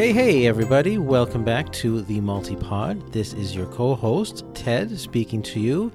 [0.00, 0.96] Hey, hey, everybody.
[0.96, 3.12] Welcome back to the Multipod.
[3.12, 5.92] This is your co host, Ted, speaking to you,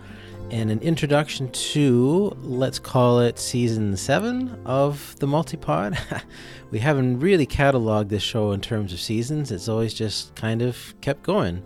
[0.51, 5.97] and an introduction to, let's call it season seven of the Multipod.
[6.69, 10.93] we haven't really cataloged this show in terms of seasons, it's always just kind of
[11.01, 11.63] kept going.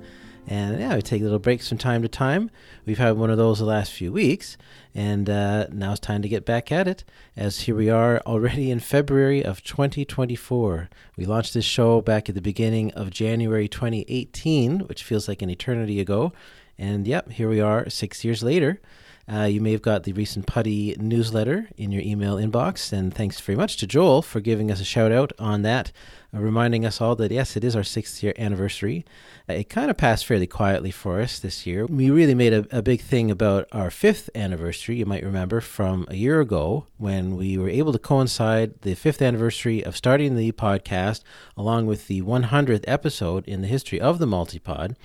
[0.49, 2.49] And yeah, we take little breaks from time to time.
[2.83, 4.57] We've had one of those the last few weeks,
[4.95, 7.03] and uh, now it's time to get back at it.
[7.37, 10.89] As here we are already in February of 2024.
[11.15, 15.51] We launched this show back at the beginning of January 2018, which feels like an
[15.51, 16.33] eternity ago.
[16.79, 18.81] And yep, here we are six years later.
[19.31, 23.39] Uh, you may have got the recent Putty newsletter in your email inbox, and thanks
[23.39, 25.91] very much to Joel for giving us a shout out on that,
[26.31, 29.05] reminding us all that yes, it is our sixth year anniversary.
[29.49, 31.85] Uh, it kind of passed fairly quietly for us this year.
[31.85, 36.05] We really made a, a big thing about our fifth anniversary, you might remember from
[36.09, 40.51] a year ago when we were able to coincide the fifth anniversary of starting the
[40.51, 41.23] podcast
[41.57, 44.95] along with the 100th episode in the history of the Multipod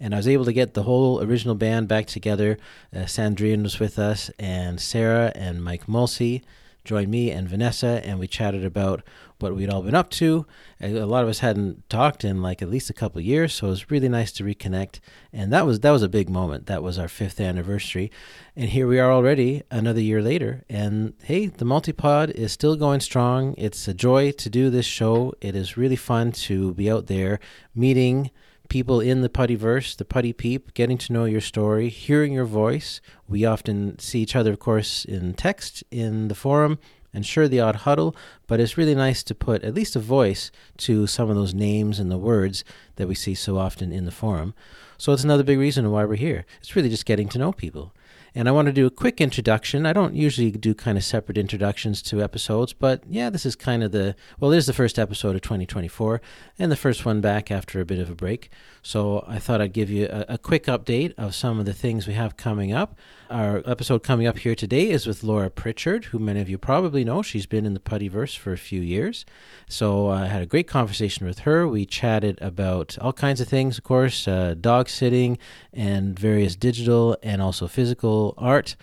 [0.00, 2.56] and I was able to get the whole original band back together.
[2.94, 6.42] Uh, Sandrine was with us, and Sarah and Mike Mulsey
[6.84, 9.02] joined me and Vanessa, and we chatted about
[9.38, 10.46] what we'd all been up to.
[10.80, 13.70] A lot of us hadn't talked in like at least a couple years, so it
[13.70, 15.00] was really nice to reconnect.
[15.32, 16.66] And that was that was a big moment.
[16.66, 18.10] That was our fifth anniversary,
[18.56, 20.64] and here we are already another year later.
[20.68, 23.54] And hey, the multipod is still going strong.
[23.56, 25.34] It's a joy to do this show.
[25.40, 27.40] It is really fun to be out there
[27.74, 28.30] meeting
[28.70, 33.02] people in the puttyverse, the putty peep, getting to know your story, hearing your voice.
[33.28, 36.78] We often see each other, of course, in text in the forum
[37.12, 40.50] and sure the odd huddle, but it's really nice to put at least a voice
[40.78, 42.64] to some of those names and the words
[42.96, 44.54] that we see so often in the forum.
[44.96, 46.46] So it's another big reason why we're here.
[46.60, 47.92] It's really just getting to know people.
[48.34, 49.86] And I want to do a quick introduction.
[49.86, 53.82] I don't usually do kind of separate introductions to episodes, but yeah, this is kind
[53.82, 56.20] of the, well, this is the first episode of 2024
[56.58, 58.50] and the first one back after a bit of a break.
[58.82, 62.06] So I thought I'd give you a, a quick update of some of the things
[62.06, 62.96] we have coming up.
[63.28, 67.04] Our episode coming up here today is with Laura Pritchard, who many of you probably
[67.04, 67.22] know.
[67.22, 69.24] She's been in the Puttyverse for a few years.
[69.68, 71.68] So I had a great conversation with her.
[71.68, 75.38] We chatted about all kinds of things, of course, uh, dog sitting
[75.72, 78.76] and various digital and also physical art,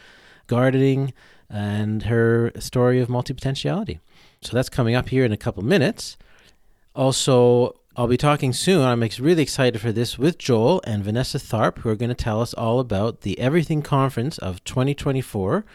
[0.48, 1.14] gardening,
[1.50, 4.00] and her story of multipotentiality.
[4.42, 6.18] So that's coming up here in a couple minutes.
[6.94, 8.84] Also, I'll be talking soon.
[8.84, 12.42] I'm really excited for this with Joel and Vanessa Tharp, who are going to tell
[12.42, 15.66] us all about the Everything Conference of 2024,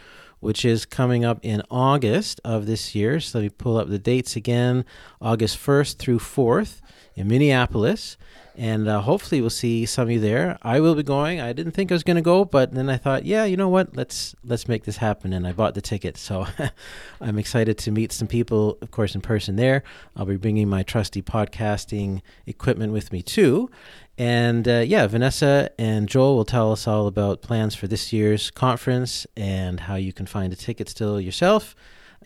[0.41, 3.19] which is coming up in August of this year.
[3.19, 4.85] So let me pull up the dates again
[5.21, 6.81] August 1st through 4th
[7.15, 8.17] in Minneapolis
[8.57, 10.59] and uh, hopefully we'll see some of you there.
[10.63, 11.41] I will be going.
[11.41, 13.69] I didn't think I was going to go, but then I thought, yeah, you know
[13.69, 13.97] what?
[13.97, 16.17] Let's let's make this happen, and I bought the ticket.
[16.17, 16.47] So
[17.21, 19.83] I'm excited to meet some people, of course, in person there.
[20.17, 23.71] I'll be bringing my trusty podcasting equipment with me too,
[24.19, 28.51] and uh, yeah, Vanessa and Joel will tell us all about plans for this year's
[28.51, 31.75] conference and how you can find a ticket still yourself,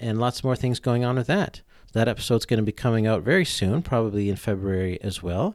[0.00, 1.60] and lots more things going on with that.
[1.92, 5.54] That episode's going to be coming out very soon, probably in February as well.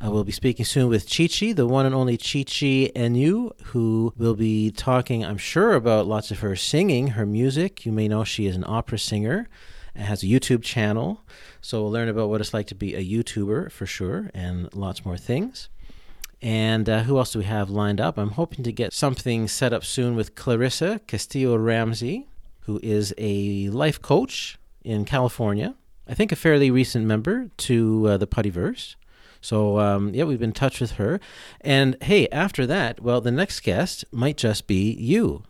[0.00, 4.36] Uh, we'll be speaking soon with Chichi, the one and only Chichi Enu, who will
[4.36, 7.84] be talking, I'm sure, about lots of her singing, her music.
[7.84, 9.48] You may know she is an opera singer
[9.96, 11.24] and has a YouTube channel.
[11.60, 15.04] So we'll learn about what it's like to be a YouTuber for sure and lots
[15.04, 15.68] more things.
[16.40, 18.16] And uh, who else do we have lined up?
[18.18, 22.28] I'm hoping to get something set up soon with Clarissa Castillo Ramsey,
[22.60, 25.74] who is a life coach in California.
[26.06, 28.94] I think a fairly recent member to uh, the Puttyverse.
[29.40, 31.20] So um, yeah, we've been in touch with her.
[31.60, 35.44] And hey, after that, well, the next guest might just be you.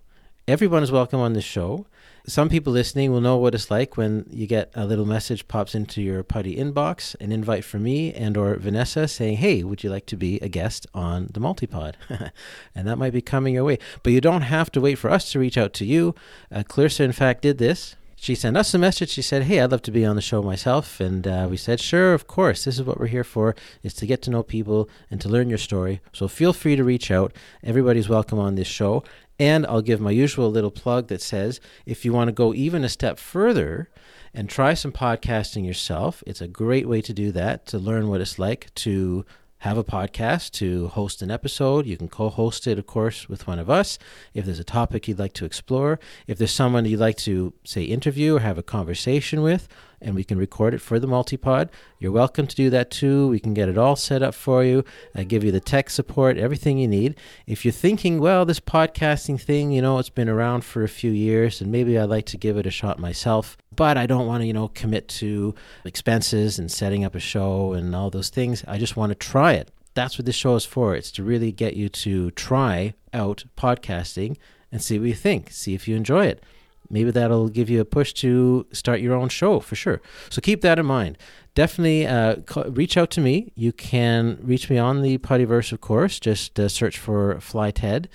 [0.47, 1.87] Everyone is welcome on the show.
[2.27, 5.75] Some people listening will know what it's like when you get a little message pops
[5.75, 9.89] into your putty inbox, an invite from me and or Vanessa saying, "Hey, would you
[9.89, 11.97] like to be a guest on the Multipod?"
[12.75, 13.79] and that might be coming your way.
[14.03, 16.15] But you don't have to wait for us to reach out to you.
[16.53, 19.11] Uh, Clarissa, in fact, did this she sent us a message.
[19.11, 21.79] She said, "Hey, I'd love to be on the show myself," and uh, we said,
[21.81, 22.65] "Sure, of course.
[22.65, 25.49] This is what we're here for: is to get to know people and to learn
[25.49, 26.01] your story.
[26.13, 27.33] So feel free to reach out.
[27.63, 29.05] Everybody's welcome on this show."
[29.41, 32.83] And I'll give my usual little plug that says, if you want to go even
[32.83, 33.89] a step further
[34.35, 38.21] and try some podcasting yourself, it's a great way to do that to learn what
[38.21, 39.25] it's like to
[39.61, 41.87] have a podcast to host an episode.
[41.87, 43.99] You can co host it, of course, with one of us.
[44.35, 47.83] If there's a topic you'd like to explore, if there's someone you'd like to, say,
[47.83, 49.69] interview or have a conversation with,
[50.01, 51.71] and we can record it for the multipod.
[51.99, 53.29] You're welcome to do that too.
[53.29, 54.85] We can get it all set up for you,
[55.15, 57.17] I give you the tech support, everything you need.
[57.47, 61.11] If you're thinking, well, this podcasting thing, you know, it's been around for a few
[61.11, 64.43] years and maybe I'd like to give it a shot myself, but I don't want
[64.43, 65.55] to, you know, commit to
[65.85, 68.65] expenses and setting up a show and all those things.
[68.67, 69.71] I just want to try it.
[69.95, 70.95] That's what this show is for.
[70.95, 74.37] It's to really get you to try out podcasting
[74.71, 76.43] and see what you think, see if you enjoy it
[76.91, 80.01] maybe that'll give you a push to start your own show for sure.
[80.31, 81.19] So keep that in mind.
[81.55, 82.37] Definitely uh,
[82.69, 83.53] reach out to me.
[83.57, 86.21] You can reach me on the Puttyverse, of course.
[86.21, 88.09] Just uh, search for Fly Ted,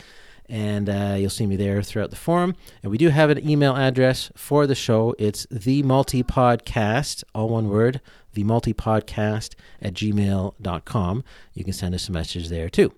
[0.48, 2.56] and uh, you'll see me there throughout the forum.
[2.82, 5.14] And we do have an email address for the show.
[5.20, 8.00] It's the multipodcast, all one word,
[8.34, 11.24] the multipodcast at gmail.com.
[11.54, 12.94] You can send us a message there too.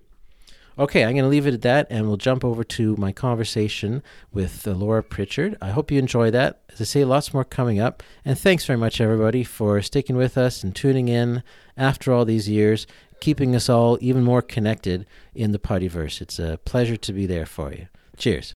[0.78, 4.02] Okay, I'm going to leave it at that and we'll jump over to my conversation
[4.30, 5.56] with uh, Laura Pritchard.
[5.62, 6.60] I hope you enjoy that.
[6.70, 8.02] As I say, lots more coming up.
[8.26, 11.42] And thanks very much, everybody, for sticking with us and tuning in
[11.78, 12.86] after all these years,
[13.20, 16.20] keeping us all even more connected in the Puttyverse.
[16.20, 17.86] It's a pleasure to be there for you.
[18.18, 18.55] Cheers.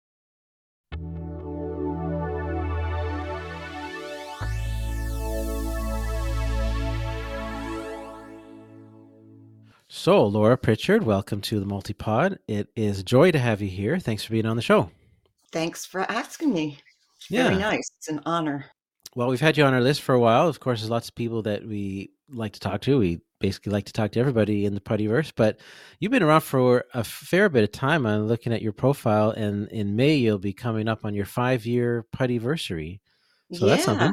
[9.92, 12.38] So, Laura Pritchard, welcome to the Multipod.
[12.46, 13.98] It is a joy to have you here.
[13.98, 14.88] Thanks for being on the show.
[15.50, 16.78] Thanks for asking me.
[17.28, 17.48] Yeah.
[17.48, 17.90] Very nice.
[17.98, 18.66] It's an honor.
[19.16, 20.46] Well, we've had you on our list for a while.
[20.46, 22.98] Of course, there's lots of people that we like to talk to.
[22.98, 25.58] We basically like to talk to everybody in the Puttyverse, but
[25.98, 28.06] you've been around for a fair bit of time.
[28.06, 31.66] I'm looking at your profile, and in May, you'll be coming up on your five
[31.66, 33.00] year Puttyversary.
[33.54, 33.74] So yeah.
[33.74, 34.12] that's something.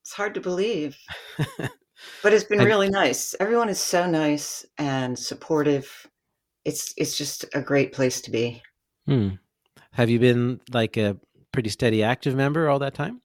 [0.00, 0.96] It's hard to believe.
[2.22, 3.34] but it's been really nice.
[3.40, 6.08] Everyone is so nice and supportive.
[6.64, 8.62] It's it's just a great place to be.
[9.06, 9.30] Hmm.
[9.92, 11.16] Have you been like a
[11.52, 13.20] pretty steady active member all that time?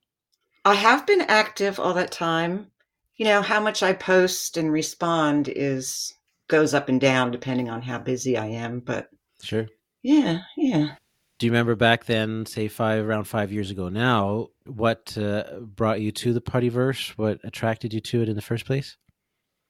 [0.65, 2.67] I have been active all that time.
[3.15, 6.13] You know, how much I post and respond is
[6.49, 9.09] goes up and down depending on how busy I am, but
[9.41, 9.67] Sure.
[10.03, 10.95] Yeah, yeah.
[11.39, 16.01] Do you remember back then, say five around five years ago now, what uh, brought
[16.01, 17.09] you to the Puttyverse?
[17.11, 18.97] What attracted you to it in the first place?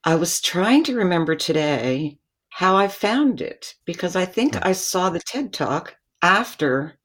[0.04, 2.18] I was trying to remember today
[2.48, 6.98] how I found it because I think I saw the TED Talk after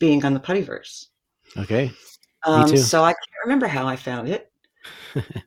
[0.00, 1.06] being on the Puttyverse.
[1.56, 1.92] Okay.
[2.44, 2.76] Um, Me too.
[2.78, 4.50] So I can't remember how I found it,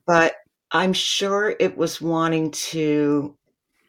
[0.08, 0.36] but
[0.72, 3.36] I'm sure it was wanting to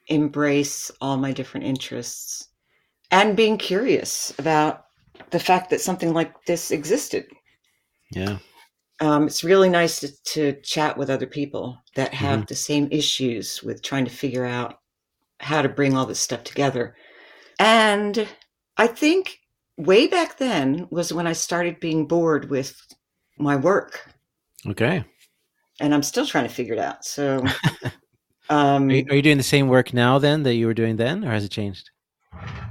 [0.08, 2.48] embrace all my different interests
[3.10, 4.84] and being curious about
[5.30, 7.26] the fact that something like this existed.
[8.12, 8.38] Yeah.
[9.00, 12.46] Um, it's really nice to, to, chat with other people that have mm-hmm.
[12.46, 14.78] the same issues with trying to figure out
[15.40, 16.96] how to bring all this stuff together.
[17.58, 18.26] And
[18.78, 19.38] I think
[19.76, 22.74] way back then was when I started being bored with
[23.38, 24.00] my work.
[24.66, 25.04] Okay.
[25.78, 27.04] And I'm still trying to figure it out.
[27.04, 27.44] So,
[28.48, 30.96] um, are, you, are you doing the same work now then that you were doing
[30.96, 31.90] then, or has it changed?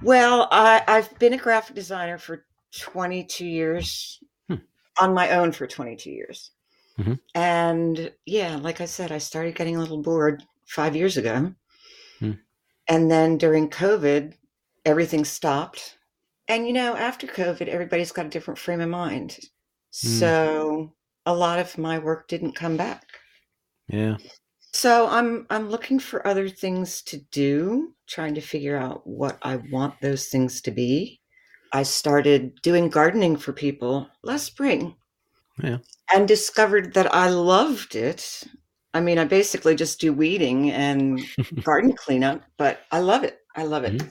[0.01, 2.45] Well, I, I've been a graphic designer for
[2.79, 4.55] 22 years, hmm.
[4.99, 6.51] on my own for 22 years.
[6.99, 7.13] Mm-hmm.
[7.33, 11.53] And yeah, like I said, I started getting a little bored five years ago.
[12.19, 12.31] Hmm.
[12.87, 14.33] And then during COVID,
[14.85, 15.97] everything stopped.
[16.47, 19.37] And you know, after COVID, everybody's got a different frame of mind.
[20.01, 20.07] Hmm.
[20.07, 20.93] So
[21.25, 23.03] a lot of my work didn't come back.
[23.87, 24.17] Yeah.
[24.75, 29.55] So I'm I'm looking for other things to do, trying to figure out what I
[29.71, 31.21] want those things to be.
[31.71, 34.93] I started doing gardening for people last spring.
[35.63, 35.77] Yeah.
[36.13, 38.43] And discovered that I loved it.
[38.93, 41.21] I mean, I basically just do weeding and
[41.63, 43.39] garden cleanup, but I love it.
[43.55, 43.93] I love it.
[43.93, 44.09] Mm-hmm.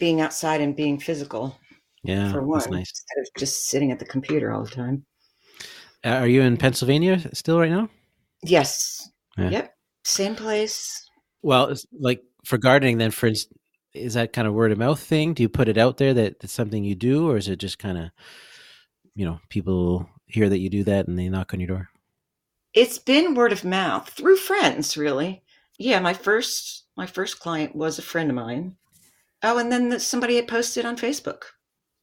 [0.00, 1.58] Being outside and being physical.
[2.02, 2.32] Yeah.
[2.32, 2.88] For one, nice.
[2.88, 5.04] instead of just sitting at the computer all the time.
[6.02, 7.90] Uh, are you in Pennsylvania still right now?
[8.42, 9.10] Yes.
[9.38, 9.50] Yeah.
[9.50, 9.74] Yep.
[10.04, 11.08] Same place.
[11.42, 13.58] Well, like for gardening, then, for instance,
[13.94, 15.34] is that kind of word of mouth thing?
[15.34, 17.78] Do you put it out there that it's something you do, or is it just
[17.78, 18.10] kind of,
[19.14, 21.88] you know, people hear that you do that and they knock on your door?
[22.74, 25.42] It's been word of mouth through friends, really.
[25.78, 28.76] Yeah, my first my first client was a friend of mine.
[29.42, 31.42] Oh, and then somebody had posted on Facebook.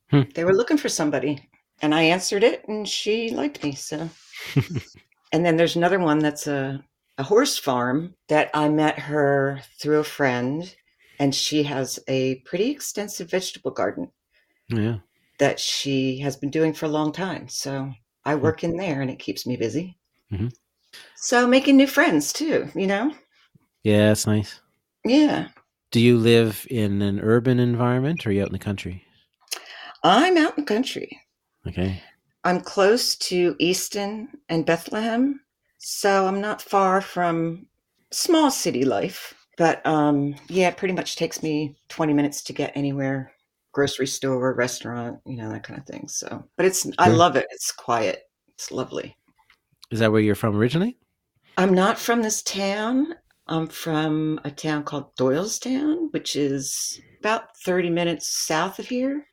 [0.10, 0.22] Hmm.
[0.34, 1.50] They were looking for somebody,
[1.82, 3.76] and I answered it, and she liked me.
[3.76, 4.10] So,
[5.34, 6.84] and then there's another one that's a
[7.18, 10.76] a horse farm that I met her through a friend,
[11.20, 14.12] and she has a pretty extensive vegetable garden.
[14.68, 14.98] Yeah.
[15.40, 17.48] That she has been doing for a long time.
[17.48, 17.92] So
[18.24, 18.42] I hmm.
[18.42, 19.98] work in there and it keeps me busy.
[20.32, 20.48] Mm-hmm.
[21.16, 23.14] So making new friends too, you know?
[23.84, 24.60] Yeah, that's nice.
[25.04, 25.50] Yeah.
[25.92, 29.06] Do you live in an urban environment or are you out in the country?
[30.04, 31.20] I'm out in the country.
[31.68, 32.02] Okay.
[32.44, 35.42] I'm close to Easton and Bethlehem,
[35.88, 37.68] so I'm not far from
[38.10, 39.36] small city life.
[39.56, 43.32] But um, yeah, it pretty much takes me 20 minutes to get anywhere
[43.72, 46.08] grocery store, restaurant, you know, that kind of thing.
[46.08, 47.46] So, but it's, I love it.
[47.52, 48.24] It's quiet.
[48.56, 49.16] It's lovely.
[49.92, 50.98] Is that where you're from originally?
[51.60, 53.14] I'm not from this town.
[53.46, 59.28] I'm from a town called Doylestown, which is about 30 minutes south of here.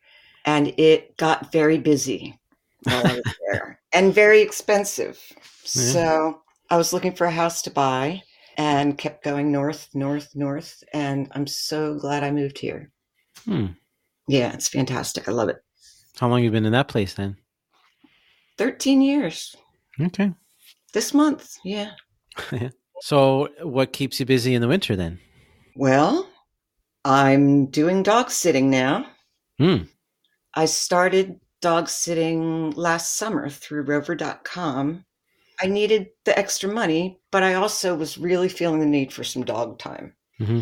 [0.45, 2.39] And it got very busy
[2.83, 5.19] while I was there and very expensive.
[5.31, 5.81] Yeah.
[5.81, 8.23] So I was looking for a house to buy
[8.57, 10.83] and kept going north, north, north.
[10.93, 12.91] And I'm so glad I moved here.
[13.45, 13.67] Hmm.
[14.27, 15.27] Yeah, it's fantastic.
[15.27, 15.63] I love it.
[16.19, 17.37] How long you been in that place then?
[18.57, 19.55] 13 years.
[19.99, 20.31] Okay.
[20.93, 21.91] This month, yeah.
[23.01, 25.19] so, what keeps you busy in the winter then?
[25.75, 26.29] Well,
[27.03, 29.07] I'm doing dog sitting now.
[29.57, 29.83] Hmm.
[30.53, 35.03] I started dog sitting last summer through rover.com.
[35.61, 39.43] I needed the extra money, but I also was really feeling the need for some
[39.43, 40.13] dog time.
[40.39, 40.61] Mm-hmm.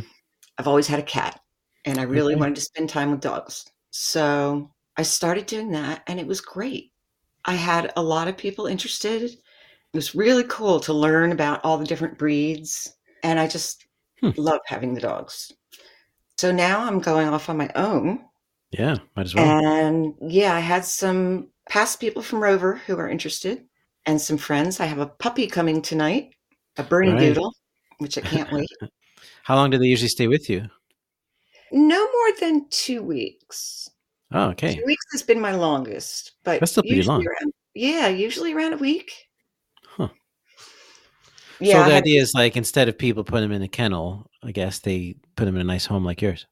[0.58, 1.40] I've always had a cat
[1.86, 2.40] and I really okay.
[2.40, 3.66] wanted to spend time with dogs.
[3.92, 6.92] So I started doing that and it was great.
[7.46, 9.24] I had a lot of people interested.
[9.24, 9.40] It
[9.94, 12.94] was really cool to learn about all the different breeds.
[13.24, 13.86] And I just
[14.20, 14.30] hmm.
[14.38, 15.52] love having the dogs.
[16.38, 18.26] So now I'm going off on my own.
[18.72, 19.46] Yeah, might as well.
[19.46, 23.66] And yeah, I had some past people from Rover who are interested
[24.06, 24.80] and some friends.
[24.80, 26.34] I have a puppy coming tonight,
[26.78, 27.20] a Bernie right.
[27.20, 27.54] Doodle,
[28.00, 28.70] which I can't wait.
[29.44, 30.68] How long do they usually stay with you?
[31.72, 33.90] No more than two weeks.
[34.32, 34.76] Oh, okay.
[34.76, 37.26] Two weeks has been my longest, but that's still pretty long.
[37.26, 39.12] Around, yeah, usually around a week.
[39.86, 40.10] Huh.
[41.60, 41.84] Yeah.
[41.84, 44.80] So the idea is like instead of people putting them in a kennel, I guess
[44.80, 46.46] they put them in a nice home like yours.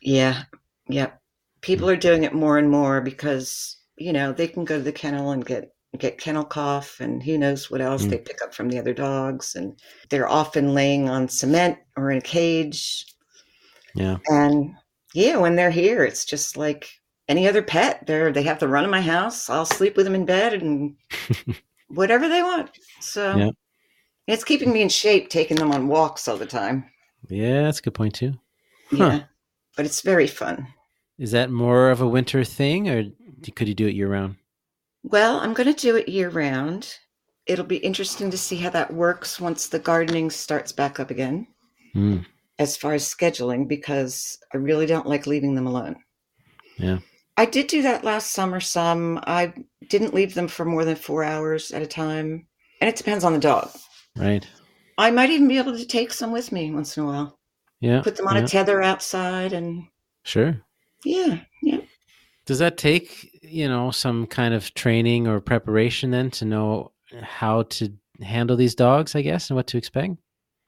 [0.00, 0.44] Yeah.
[0.88, 1.20] Yep.
[1.60, 1.94] People hmm.
[1.94, 5.30] are doing it more and more because you know they can go to the kennel
[5.30, 8.10] and get get kennel cough and who knows what else mm.
[8.10, 12.18] they pick up from the other dogs and they're often laying on cement or in
[12.18, 13.06] a cage
[13.94, 14.18] yeah.
[14.26, 14.74] And
[15.14, 16.88] yeah, when they're here, it's just like
[17.28, 18.06] any other pet.
[18.06, 19.48] They're they have to run in my house.
[19.48, 20.96] I'll sleep with them in bed and
[21.88, 22.70] whatever they want.
[23.00, 23.50] So yeah.
[24.26, 26.90] it's keeping me in shape, taking them on walks all the time.
[27.28, 28.34] Yeah, that's a good point too.
[28.90, 28.96] Huh.
[28.96, 29.20] Yeah.
[29.76, 30.66] But it's very fun.
[31.18, 33.04] Is that more of a winter thing or
[33.54, 34.36] could you do it year round?
[35.04, 36.92] Well, I'm going to do it year round.
[37.46, 41.46] It'll be interesting to see how that works once the gardening starts back up again.
[41.94, 42.24] Mm
[42.58, 45.96] as far as scheduling because I really don't like leaving them alone.
[46.78, 46.98] Yeah.
[47.36, 49.20] I did do that last summer some.
[49.26, 49.52] I
[49.88, 52.46] didn't leave them for more than four hours at a time.
[52.80, 53.70] And it depends on the dog.
[54.16, 54.46] Right.
[54.98, 57.38] I might even be able to take some with me once in a while.
[57.80, 58.02] Yeah.
[58.02, 58.44] Put them on yeah.
[58.44, 59.84] a tether outside and.
[60.22, 60.60] Sure.
[61.04, 61.40] Yeah.
[61.62, 61.80] Yeah.
[62.46, 67.62] Does that take, you know, some kind of training or preparation then to know how
[67.62, 70.14] to handle these dogs, I guess, and what to expect?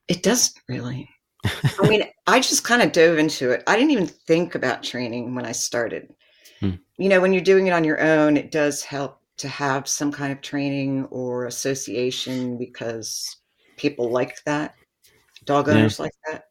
[0.09, 1.09] It doesn't really.
[1.45, 3.63] I mean, I just kind of dove into it.
[3.67, 6.15] I didn't even think about training when I started.
[6.61, 6.77] Hmm.
[6.99, 10.11] You know, when you're doing it on your own, it does help to have some
[10.11, 13.37] kind of training or association because
[13.77, 14.75] people like that.
[15.45, 16.03] Dog owners yeah.
[16.05, 16.45] like that.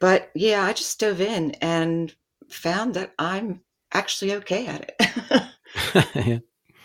[0.00, 2.12] But yeah, I just dove in and
[2.48, 3.60] found that I'm
[3.92, 6.06] actually okay at it.
[6.26, 6.38] yeah.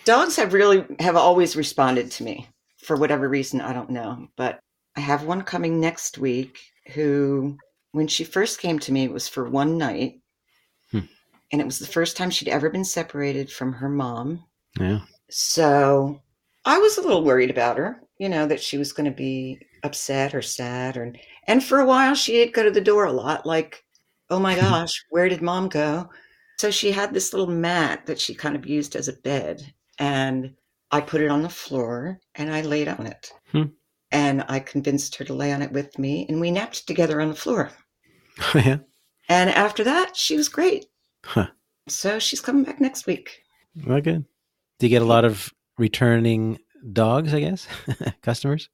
[0.06, 2.48] Dogs have really have always responded to me
[2.88, 4.60] for whatever reason, I don't know, but
[4.96, 6.58] I have one coming next week
[6.94, 7.58] who,
[7.92, 10.22] when she first came to me, it was for one night.
[10.92, 11.02] Hmm.
[11.52, 14.44] And it was the first time she'd ever been separated from her mom.
[14.80, 15.02] Yeah.
[15.30, 16.22] So
[16.66, 19.60] I was a little worried about her, you know, that she was going to be
[19.84, 20.98] upset or sad.
[20.98, 21.14] Or,
[21.48, 23.84] and for a while, she'd go to the door a lot, like,
[24.30, 26.10] oh my gosh, where did mom go?
[26.58, 29.74] So she had this little mat that she kind of used as a bed.
[30.00, 30.54] And
[30.92, 33.32] I put it on the floor and I laid on it.
[33.52, 33.64] Hmm
[34.12, 37.30] and I convinced her to lay on it with me, and we napped together on
[37.30, 37.72] the floor.
[38.54, 38.78] Yeah.
[39.30, 40.86] And after that, she was great.
[41.26, 41.48] Huh.
[41.90, 43.42] So she's coming back next week.
[43.86, 44.26] Well, good.
[44.80, 46.60] Do you get a lot of returning
[46.94, 47.68] dogs, I guess,
[48.22, 48.70] customers?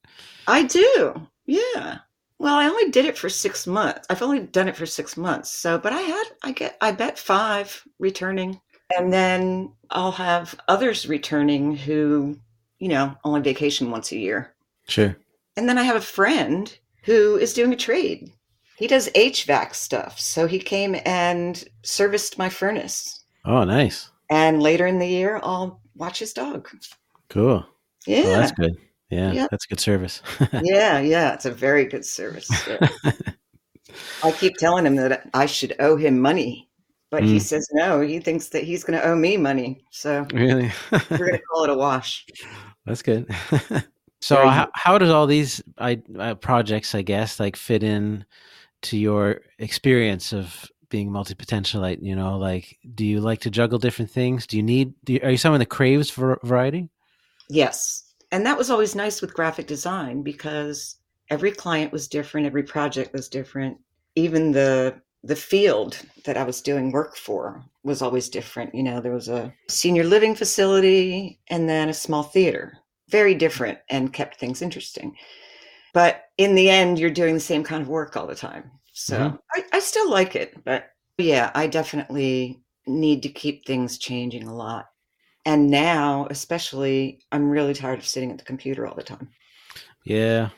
[0.47, 1.27] I do.
[1.45, 1.99] Yeah.
[2.43, 4.05] Well, I only did it for six months.
[4.09, 5.49] I've only done it for six months.
[5.49, 8.59] So, but I had, I get, I bet five returning.
[8.97, 12.37] And then I'll have others returning who,
[12.79, 14.53] you know, only vacation once a year.
[14.89, 15.15] Sure.
[15.55, 18.29] And then I have a friend who is doing a trade.
[18.75, 20.19] He does HVAC stuff.
[20.19, 23.23] So he came and serviced my furnace.
[23.45, 24.09] Oh, nice.
[24.29, 26.67] And later in the year, I'll watch his dog.
[27.29, 27.65] Cool.
[28.05, 28.23] Yeah.
[28.23, 28.75] Well, that's good.
[29.13, 29.49] Yeah, yep.
[29.51, 30.21] that's good service.
[30.63, 31.33] yeah, yeah.
[31.33, 32.49] It's a very good service.
[34.23, 36.67] I keep telling him that I should owe him money
[37.11, 38.01] But he says no.
[38.01, 39.83] He thinks that he's going to owe me money.
[39.91, 40.71] So Really?
[41.11, 42.25] we're going to call it a wash.
[42.87, 43.29] That's good.
[44.21, 48.25] so how, how does all these I, uh, projects, I guess, like fit in
[48.83, 52.01] to your experience of being multi-potentialite?
[52.01, 54.47] You know, like, do you like to juggle different things?
[54.47, 56.89] Do you need, do you, are you someone that craves var- variety?
[57.47, 58.02] Yes.
[58.33, 60.97] And that was always nice with graphic design because
[61.29, 63.77] every client was different, every project was different.
[64.15, 68.75] Even the the field that I was doing work for was always different.
[68.75, 72.79] You know, there was a senior living facility and then a small theater.
[73.09, 75.15] Very different and kept things interesting.
[75.93, 78.71] But in the end, you're doing the same kind of work all the time.
[78.93, 79.39] So Mhm.
[79.55, 80.63] I, I still like it.
[80.63, 84.87] But yeah, I definitely need to keep things changing a lot.
[85.45, 89.29] And now, especially, I'm really tired of sitting at the computer all the time.
[90.05, 90.49] Yeah,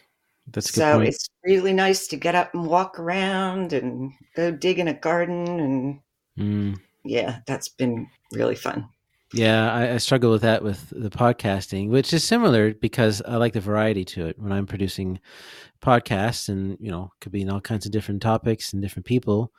[0.52, 1.08] that's a good So point.
[1.10, 5.48] it's really nice to get up and walk around and go dig in a garden.
[5.60, 6.00] And
[6.38, 6.78] Mm.
[7.06, 8.90] yeah, that's been really fun.
[9.34, 13.54] Yeah, I, I struggle with that with the podcasting, which is similar because I like
[13.54, 14.38] the variety to it.
[14.38, 15.20] When I'm producing
[15.82, 19.52] podcasts, and you know, could be in all kinds of different topics and different people.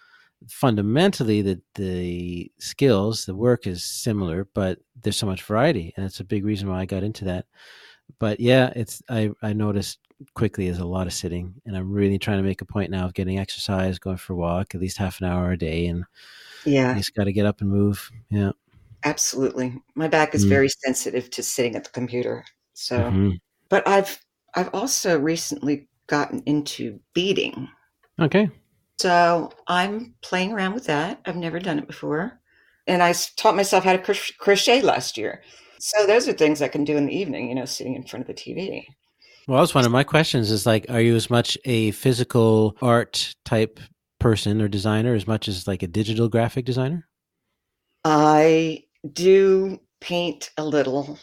[0.49, 6.21] Fundamentally, the the skills, the work is similar, but there's so much variety, and it's
[6.21, 7.47] a big reason why I got into that.
[8.19, 10.01] But yeah, it's I I noticed
[10.35, 13.07] quickly is a lot of sitting, and I'm really trying to make a point now
[13.07, 16.01] of getting exercise, going for a walk, at least half an hour a day, and
[16.01, 16.05] you
[16.73, 18.11] Yeah, just got to get up and move.
[18.31, 18.53] Yeah.
[19.05, 19.75] absolutely.
[19.95, 20.49] My back is Mm.
[20.49, 22.45] very sensitive to sitting at the computer.
[22.75, 23.39] So, Mhm.
[23.69, 24.21] but I've
[24.55, 27.69] I've also recently gotten into beading.
[28.19, 28.51] Okay.
[28.99, 31.21] So I'm playing around with that.
[31.27, 32.41] I've never done it before.
[32.87, 35.43] And I taught myself how to crochet last year.
[35.79, 38.23] So those are things I can do in the evening, you know, sitting in front
[38.23, 38.87] of the TV.
[39.47, 43.35] Well, that's one of my questions is like, are you as much a physical art
[43.45, 43.79] type
[44.19, 47.07] person or designer as much as like a digital graphic designer?
[48.05, 51.19] I do paint a little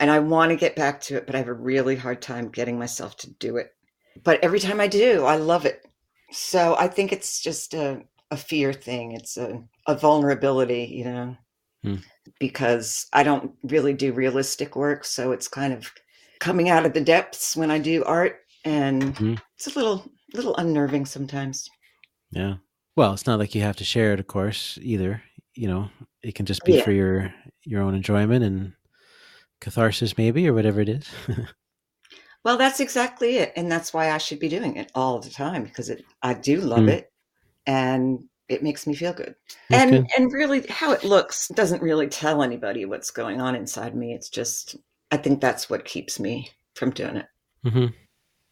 [0.00, 2.48] and I want to get back to it, but I have a really hard time
[2.48, 3.72] getting myself to do it.
[4.24, 5.84] But every time I do, I love it.
[6.30, 9.12] So I think it's just a, a fear thing.
[9.12, 11.36] It's a, a vulnerability, you know,
[11.82, 11.96] Hmm.
[12.40, 15.04] because I don't really do realistic work.
[15.04, 15.90] So it's kind of
[16.40, 18.40] coming out of the depths when I do art.
[18.64, 19.34] And Hmm.
[19.56, 21.68] it's a little, little unnerving sometimes.
[22.30, 22.56] Yeah.
[22.96, 25.22] Well, it's not like you have to share it, of course, either.
[25.54, 25.90] You know,
[26.22, 26.84] it can just be Yeah.
[26.84, 27.32] for your
[27.64, 28.72] your own enjoyment and
[29.60, 31.08] catharsis, maybe, or whatever it is.
[32.44, 33.52] Well, that's exactly it.
[33.56, 36.60] And that's why I should be doing it all the time because it, I do
[36.60, 36.88] love Hmm.
[36.88, 37.12] it
[37.66, 39.36] and it makes me feel good.
[39.70, 40.06] That's and good.
[40.16, 44.14] and really how it looks doesn't really tell anybody what's going on inside me.
[44.14, 44.76] It's just
[45.10, 47.26] I think that's what keeps me from doing it.
[47.64, 47.86] hmm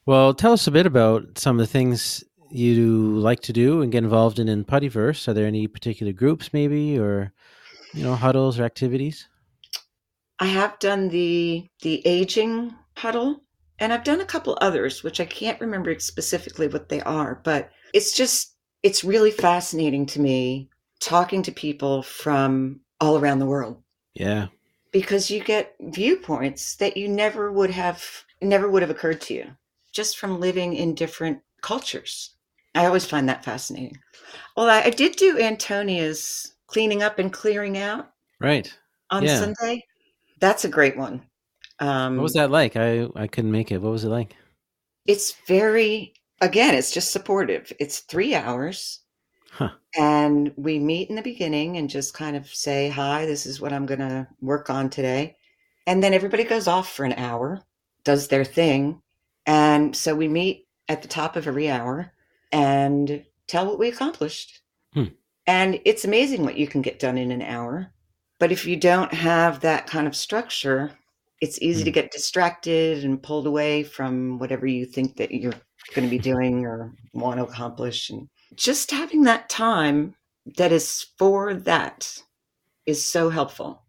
[0.07, 3.93] Well, tell us a bit about some of the things you like to do and
[3.93, 5.29] get involved in in Puttyverse.
[5.29, 7.33] Are there any particular groups, maybe, or
[7.95, 9.29] you know, huddles or activities?
[10.39, 13.45] I have done the the aging huddle
[13.79, 17.71] and I've done a couple others which I can't remember specifically what they are, but
[17.95, 20.69] it's just it's really fascinating to me
[21.01, 23.83] talking to people from all around the world.
[24.15, 24.49] Yeah.
[24.93, 28.03] because you get viewpoints that you never would have
[28.43, 29.47] never would have occurred to you
[29.93, 32.35] just from living in different cultures
[32.75, 33.97] i always find that fascinating
[34.57, 38.11] well i, I did do antonia's cleaning up and clearing out
[38.41, 38.73] Right.
[39.11, 39.39] on Yeah.
[39.39, 39.85] sunday
[40.41, 41.23] that's a great one
[41.81, 42.77] um What was that like?
[42.77, 43.79] I I couldn't make it.
[43.83, 44.37] What was it like?
[45.07, 49.01] it's very again it's just supportive it's three hours
[49.53, 49.71] Huh.
[49.97, 53.73] and we meet in the beginning and just kind of say hi this is what
[53.73, 55.37] i'm going to work on today
[55.87, 57.63] and then everybody goes off for an hour
[58.05, 59.01] does their thing
[59.47, 62.13] and so we meet at the top of every hour
[62.53, 64.61] and tell what we accomplished
[64.93, 65.05] Hmm.
[65.47, 67.93] and it's amazing what you can get done in an hour
[68.41, 70.93] but if you don't have that kind of structure
[71.41, 71.95] it's easy to Hmm.
[71.95, 75.53] get distracted and pulled away from whatever you think that you're
[75.95, 80.15] going to be doing or want to accomplish and just having that time
[80.57, 82.23] that is for that
[82.87, 83.83] is so helpful.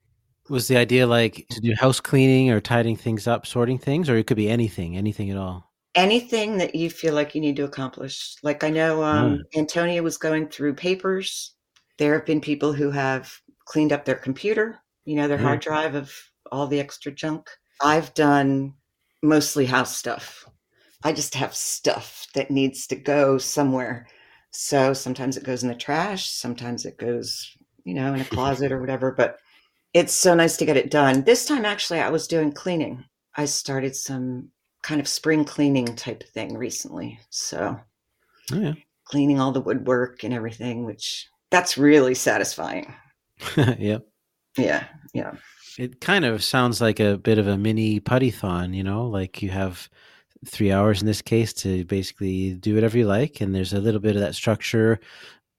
[0.49, 4.15] Was the idea like to do house cleaning or tidying things up, sorting things, or
[4.17, 5.65] it could be anything, anything at all?
[5.95, 8.35] anything that you feel like you need to accomplish.
[8.43, 11.55] Like i know um, antonia was going through papers.
[11.97, 13.33] There have been people who have
[13.65, 16.13] cleaned up their computer you know their hard drive of
[16.51, 17.49] all the extra junk
[17.81, 18.73] i've done
[19.23, 20.45] mostly house stuff
[21.03, 24.07] i just have stuff that needs to go somewhere
[24.51, 28.71] so sometimes it goes in the trash sometimes it goes you know in a closet
[28.71, 29.37] or whatever but
[29.93, 33.03] it's so nice to get it done this time actually i was doing cleaning
[33.35, 34.49] i started some
[34.83, 37.79] kind of spring cleaning type thing recently so
[38.51, 38.73] Oh yeah.
[39.03, 42.93] cleaning all the woodwork and everything which that's really satisfying.
[43.77, 44.05] yep.
[44.57, 45.33] Yeah, yeah.
[45.77, 49.49] It kind of sounds like a bit of a mini putty-thon, you know, like you
[49.49, 49.89] have
[50.45, 53.99] three hours in this case to basically do whatever you like, and there's a little
[53.99, 54.99] bit of that structure,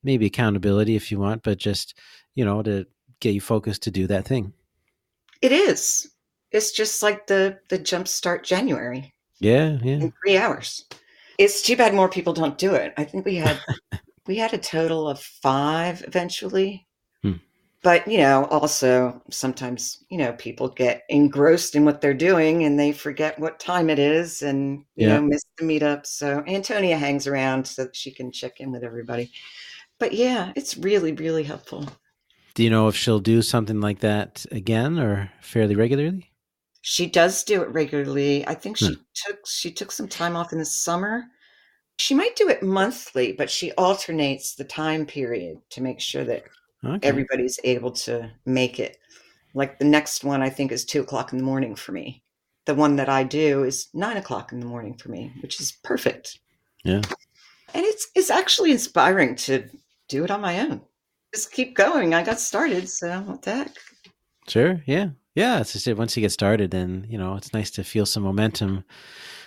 [0.03, 1.95] maybe accountability if you want, but just
[2.35, 2.87] you know to
[3.21, 4.53] get you focused to do that thing.
[5.43, 6.11] It is.
[6.51, 9.15] It's just like the the jumpstart January.
[9.39, 9.97] Yeah, yeah.
[9.97, 10.85] In three hours.
[11.39, 12.93] It's too bad more people don't do it.
[12.97, 13.61] I think we had
[14.27, 16.87] we had a total of five eventually.
[17.83, 22.79] But you know, also sometimes you know people get engrossed in what they're doing and
[22.79, 25.15] they forget what time it is and you yeah.
[25.15, 26.07] know miss the meetup.
[26.07, 29.31] So Antonia hangs around so that she can check in with everybody.
[29.99, 31.89] But yeah, it's really really helpful.
[32.55, 36.29] Do you know if she'll do something like that again or fairly regularly?
[36.83, 38.47] She does do it regularly.
[38.49, 39.03] I think she hmm.
[39.15, 41.27] took she took some time off in the summer.
[41.99, 46.45] She might do it monthly, but she alternates the time period to make sure that
[46.85, 47.07] okay.
[47.07, 48.99] everybody's able to make it.
[49.55, 52.23] Like the next one, I think is two o'clock in the morning for me.
[52.67, 55.73] The one that I do is nine o'clock in the morning for me, which is
[55.83, 56.39] perfect.
[56.85, 57.01] Yeah,
[57.75, 59.65] and it's it's actually inspiring to
[60.09, 60.83] do it on my own
[61.35, 62.15] just keep going.
[62.15, 63.77] I got started, so what the heck?
[64.47, 64.83] Sure.
[64.87, 65.11] Yeah.
[65.35, 65.61] Yeah.
[65.61, 68.85] It's just once you get started, then you know it's nice to feel some momentum.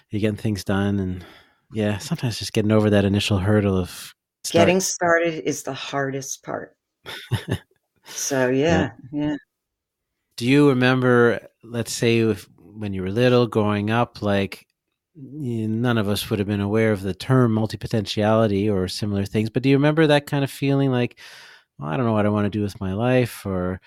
[0.09, 1.25] You're getting things done, and
[1.73, 4.13] yeah, sometimes just getting over that initial hurdle of
[4.43, 4.61] start.
[4.61, 6.75] getting started is the hardest part.
[8.05, 9.35] So yeah, yeah, yeah.
[10.37, 11.47] Do you remember?
[11.63, 14.65] Let's say if, when you were little, growing up, like
[15.15, 19.49] none of us would have been aware of the term multipotentiality or similar things.
[19.49, 21.19] But do you remember that kind of feeling like,
[21.77, 23.81] well, I don't know what I want to do with my life, or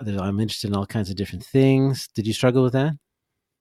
[0.00, 2.08] I'm interested in all kinds of different things.
[2.14, 2.92] Did you struggle with that?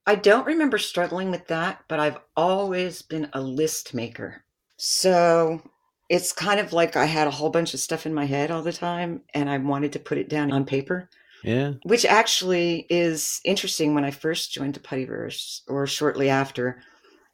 [0.06, 4.44] I don't remember struggling with that, but I've always been a list maker.
[4.78, 5.62] So
[6.10, 8.63] it's kind of like I had a whole bunch of stuff in my head all
[8.63, 11.08] the time and I wanted to put it down on paper.
[11.43, 11.74] Yeah.
[11.84, 16.82] Which actually is interesting when I first joined the Puttyverse or shortly after.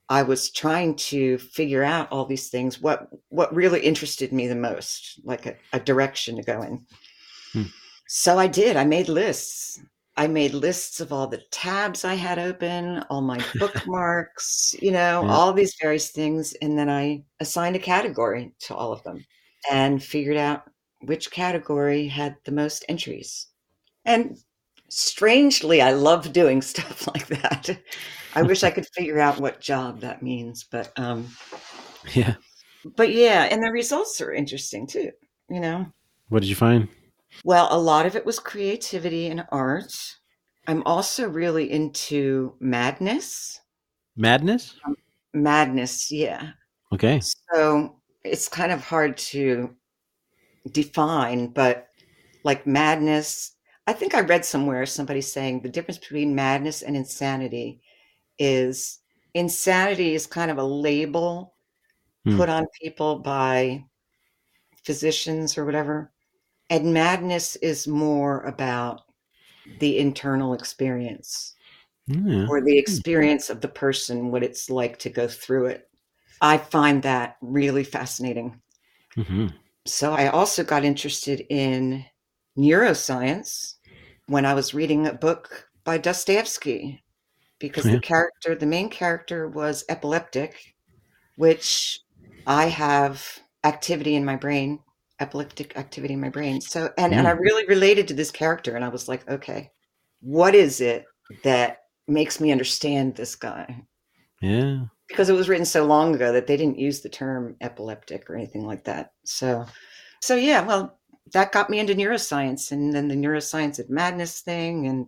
[0.09, 4.55] I was trying to figure out all these things, what what really interested me the
[4.55, 6.85] most, like a, a direction to go in.
[7.53, 7.63] Hmm.
[8.07, 8.77] So I did.
[8.77, 9.81] I made lists.
[10.17, 15.23] I made lists of all the tabs I had open, all my bookmarks, you know,
[15.23, 15.29] yeah.
[15.29, 16.53] all these various things.
[16.61, 19.25] And then I assigned a category to all of them
[19.69, 20.63] and figured out
[21.01, 23.47] which category had the most entries.
[24.05, 24.37] And
[24.89, 27.77] strangely, I love doing stuff like that.
[28.35, 31.27] I wish I could figure out what job that means, but um,
[32.13, 32.35] yeah,
[32.95, 35.11] but yeah, and the results are interesting too.
[35.49, 35.85] You know,
[36.29, 36.87] what did you find?
[37.43, 39.93] Well, a lot of it was creativity and art.
[40.67, 43.59] I'm also really into madness.
[44.15, 44.75] Madness?
[44.85, 44.95] Um,
[45.33, 46.51] madness, yeah.
[46.93, 47.21] Okay.
[47.53, 49.75] So it's kind of hard to
[50.71, 51.87] define, but
[52.43, 53.53] like madness,
[53.87, 57.81] I think I read somewhere somebody saying the difference between madness and insanity
[58.39, 58.99] is
[59.33, 61.55] insanity is kind of a label
[62.25, 62.37] hmm.
[62.37, 63.83] put on people by
[64.83, 66.11] physicians or whatever.
[66.69, 69.01] And madness is more about
[69.79, 71.53] the internal experience
[72.07, 72.47] yeah.
[72.49, 72.79] or the hmm.
[72.79, 75.89] experience of the person, what it's like to go through it.
[76.41, 78.59] I find that really fascinating.
[79.17, 79.47] Mm-hmm.
[79.85, 82.05] So I also got interested in
[82.57, 83.75] neuroscience
[84.27, 87.03] when I was reading a book by Dostoevsky
[87.59, 87.93] because yeah.
[87.93, 90.75] the character, the main character, was epileptic,
[91.37, 91.99] which
[92.45, 94.79] I have activity in my brain,
[95.19, 96.61] epileptic activity in my brain.
[96.61, 99.71] So, and, and I really related to this character, and I was like, okay,
[100.21, 101.05] what is it
[101.43, 103.83] that makes me understand this guy?
[104.41, 104.85] Yeah.
[105.07, 108.35] Because it was written so long ago that they didn't use the term epileptic or
[108.35, 109.13] anything like that.
[109.23, 109.65] So,
[110.21, 110.99] so yeah, well,
[111.33, 115.07] that got me into neuroscience and then the neuroscience of madness thing and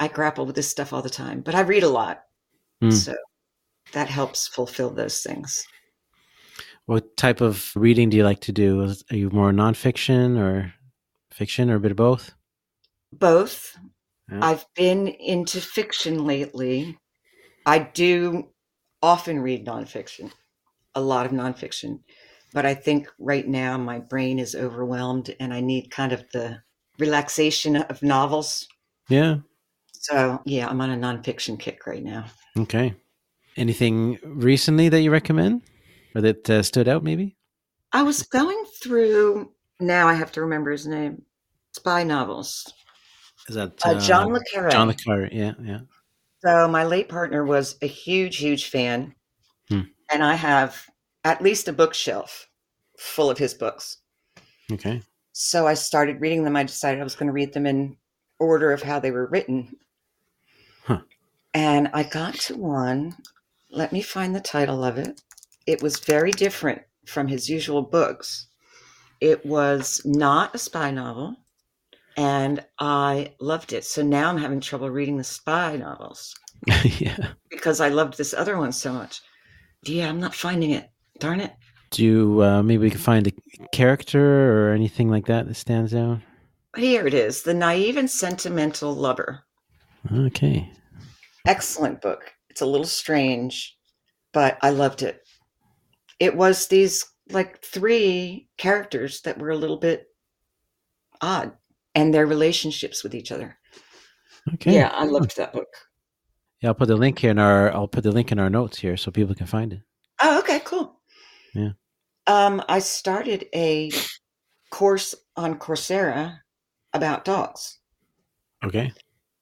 [0.00, 2.22] I grapple with this stuff all the time, but I read a lot.
[2.82, 2.92] Mm.
[2.92, 3.14] So
[3.92, 5.66] that helps fulfill those things.
[6.88, 8.94] What type of reading do you like to do?
[9.10, 10.72] Are you more nonfiction or
[11.30, 12.32] fiction or a bit of both?
[13.12, 13.76] Both.
[14.32, 14.38] Yeah.
[14.40, 16.98] I've been into fiction lately.
[17.66, 18.48] I do
[19.02, 20.32] often read nonfiction,
[20.94, 22.00] a lot of nonfiction,
[22.54, 26.62] but I think right now my brain is overwhelmed and I need kind of the
[26.98, 28.66] relaxation of novels.
[29.10, 29.40] Yeah.
[29.92, 32.24] So yeah, I'm on a nonfiction kick right now.
[32.56, 32.94] Okay.
[33.58, 35.60] Anything recently that you recommend
[36.14, 37.36] or that uh, stood out maybe?
[37.92, 41.22] I was going through, now I have to remember his name,
[41.72, 42.72] spy novels.
[43.48, 44.70] Is that uh, uh, John Le Carre?
[44.70, 45.80] John Le Carre, yeah, yeah.
[46.44, 49.14] So my late partner was a huge, huge fan.
[49.68, 49.82] Hmm.
[50.10, 50.80] And I have
[51.24, 52.48] at least a bookshelf
[52.98, 53.98] full of his books.
[54.70, 55.02] Okay.
[55.32, 56.56] So I started reading them.
[56.56, 57.96] I decided I was going to read them in
[58.38, 59.76] order of how they were written.
[60.84, 61.00] Huh.
[61.54, 63.16] And I got to one.
[63.70, 65.22] Let me find the title of it.
[65.68, 68.46] It was very different from his usual books.
[69.20, 71.36] It was not a spy novel,
[72.16, 73.84] and I loved it.
[73.84, 76.34] So now I'm having trouble reading the spy novels
[76.98, 77.32] yeah.
[77.50, 79.20] because I loved this other one so much.
[79.82, 80.88] Yeah, I'm not finding it.
[81.18, 81.52] Darn it.
[81.90, 85.94] Do you uh, maybe we can find a character or anything like that that stands
[85.94, 86.20] out?
[86.78, 89.44] Here it is The Naive and Sentimental Lover.
[90.10, 90.72] Okay.
[91.46, 92.32] Excellent book.
[92.48, 93.76] It's a little strange,
[94.32, 95.27] but I loved it.
[96.20, 100.06] It was these like three characters that were a little bit
[101.20, 101.52] odd
[101.94, 103.58] and their relationships with each other.
[104.54, 104.74] Okay.
[104.74, 105.68] Yeah, I loved that book.
[106.60, 108.78] Yeah, I'll put the link here in our I'll put the link in our notes
[108.78, 109.80] here so people can find it.
[110.20, 111.00] Oh, okay, cool.
[111.54, 111.70] Yeah.
[112.26, 113.90] Um, I started a
[114.70, 116.40] course on Coursera
[116.92, 117.78] about dogs.
[118.64, 118.92] Okay.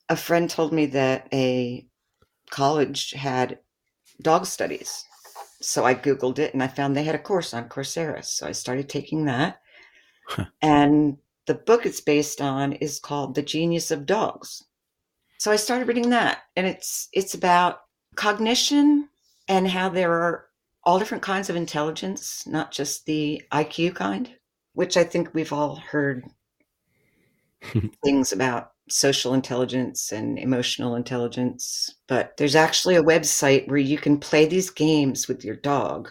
[0.08, 1.86] A friend told me that a
[2.50, 3.58] college had
[4.22, 5.04] dog studies.
[5.61, 8.25] So I Googled it and I found they had a course on Coursera.
[8.25, 9.61] So I started taking that.
[10.29, 10.47] Huh.
[10.61, 14.64] And the book it's based on is called The Genius of Dogs.
[15.38, 17.81] So I started reading that and it's it's about
[18.16, 19.09] cognition
[19.49, 20.47] and how there are
[20.83, 24.31] all different kinds of intelligence, not just the IQ kind,
[24.73, 26.25] which I think we've all heard
[28.05, 31.94] things about social intelligence and emotional intelligence.
[32.07, 36.11] But there's actually a website where you can play these games with your dog.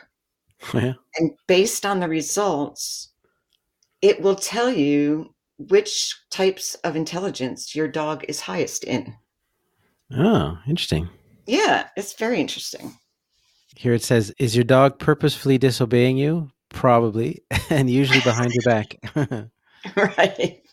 [0.74, 0.94] Oh, yeah.
[1.18, 3.10] And based on the results,
[4.02, 9.16] it will tell you which types of intelligence your dog is highest in.
[10.12, 11.10] Oh, interesting.
[11.48, 12.98] Yeah, it's very interesting.
[13.76, 16.52] Here it says, "Is your dog purposefully disobeying you?
[16.70, 18.96] Probably, and usually behind your back."
[19.96, 20.65] right.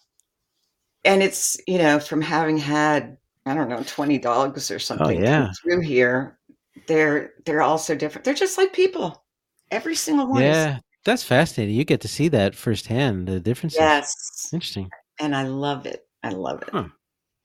[1.04, 5.24] And it's, you know, from having had, I don't know, 20 dogs or something come
[5.24, 5.50] yeah.
[5.62, 6.38] through here,
[6.86, 8.24] they're they're all so different.
[8.24, 9.24] They're just like people.
[9.70, 11.74] Every single one is yeah, that's fascinating.
[11.74, 13.26] You get to see that firsthand.
[13.26, 13.78] The differences.
[13.80, 14.50] yes.
[14.52, 14.90] Interesting.
[15.18, 16.06] And I love it.
[16.22, 16.68] I love it.
[16.72, 16.88] Huh.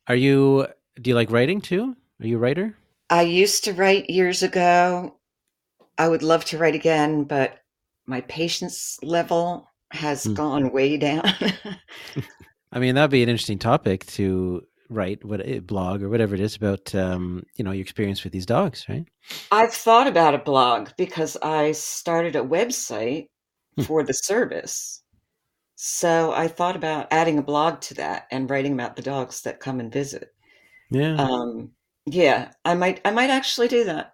[0.07, 0.67] Are you?
[1.01, 1.95] Do you like writing too?
[2.21, 2.75] Are you a writer?
[3.09, 5.15] I used to write years ago.
[5.97, 7.59] I would love to write again, but
[8.05, 10.33] my patience level has Hmm.
[10.33, 11.23] gone way down.
[12.77, 16.41] I mean, that'd be an interesting topic to write, what a blog or whatever it
[16.41, 16.93] is about.
[16.93, 19.03] Um, you know, your experience with these dogs, right?
[19.51, 23.29] I've thought about a blog because I started a website
[23.77, 23.83] Hmm.
[23.83, 25.01] for the service.
[25.75, 29.59] So I thought about adding a blog to that and writing about the dogs that
[29.59, 30.33] come and visit.
[30.91, 31.15] Yeah.
[31.15, 31.71] Um,
[32.05, 34.13] yeah, I might I might actually do that.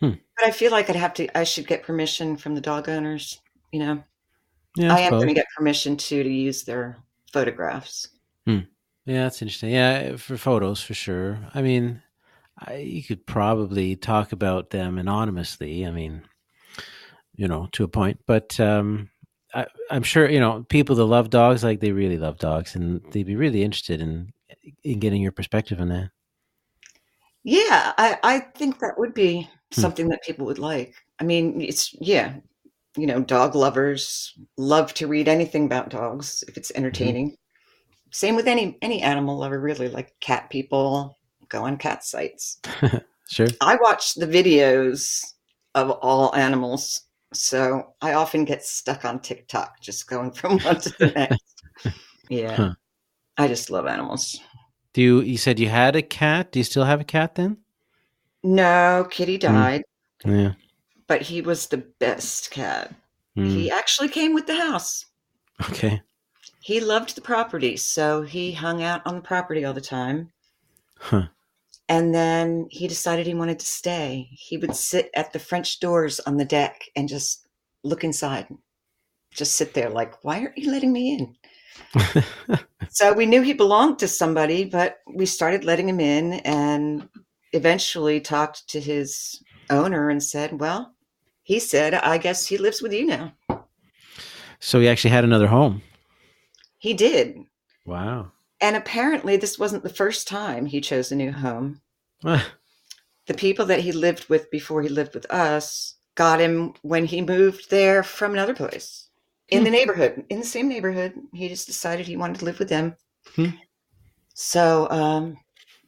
[0.00, 0.12] Hmm.
[0.36, 3.40] But I feel like I'd have to I should get permission from the dog owners,
[3.72, 4.04] you know.
[4.76, 4.94] yeah.
[4.94, 6.98] I am going to get permission too to use their
[7.34, 8.08] photographs.
[9.06, 9.70] Yeah, that's interesting.
[9.70, 11.38] Yeah, for photos for sure.
[11.54, 12.02] I mean,
[12.58, 15.86] I, you could probably talk about them anonymously.
[15.86, 16.22] I mean,
[17.36, 19.10] you know, to a point, but um,
[19.54, 23.02] I, I'm sure you know people that love dogs, like they really love dogs, and
[23.10, 24.32] they'd be really interested in
[24.82, 26.10] in getting your perspective on that.
[27.42, 29.82] Yeah, I, I think that would be Hmm.
[29.82, 30.94] something that people would like.
[31.20, 32.36] I mean, it's, yeah,
[32.96, 36.78] you know, dog lovers love to read anything about dogs if it's mm-hmm.
[36.78, 37.36] entertaining.
[38.10, 42.60] Same with any any animal lover, really, like cat people go on cat sites.
[43.30, 43.46] Sure.
[43.60, 45.24] I watch the videos
[45.74, 47.02] of all animals,
[47.32, 51.06] so I often get stuck on TikTok, just going from one to the
[51.86, 51.96] next.
[52.28, 52.74] Yeah, Huh.
[53.36, 54.40] I just love animals.
[54.92, 55.20] Do you?
[55.22, 56.52] You said you had a cat.
[56.52, 57.58] Do you still have a cat then?
[58.42, 59.40] No, Kitty mm.
[59.40, 59.82] died,
[60.24, 60.52] Yeah.
[61.14, 62.92] But he was the best cat.
[63.38, 65.06] Mm, He actually came with the house.
[65.70, 66.02] Okay.
[66.60, 70.32] He loved the property, so he hung out on the property all the time.
[70.98, 71.28] Huh.
[71.88, 74.28] And then he decided he wanted to stay.
[74.32, 77.46] He would sit at the French doors on the deck and just
[77.84, 78.48] look inside.
[79.30, 82.58] Just sit there like, why aren't you letting me in?
[82.90, 87.08] So we knew he belonged to somebody, but we started letting him in and
[87.52, 90.93] eventually talked to his owner and said, well,
[91.44, 93.34] he said, I guess he lives with you now.
[94.58, 95.82] so he actually had another home.
[96.78, 97.38] He did.
[97.86, 98.32] Wow.
[98.60, 101.80] And apparently, this wasn't the first time he chose a new home.
[103.26, 107.20] The people that he lived with before he lived with us got him when he
[107.20, 109.08] moved there from another place
[109.48, 111.14] in the neighborhood, in the same neighborhood.
[111.32, 112.96] He just decided he wanted to live with them.
[113.36, 113.50] Hmm.
[114.34, 115.36] So um,